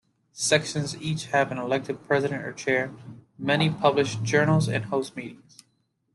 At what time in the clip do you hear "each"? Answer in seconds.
0.99-1.27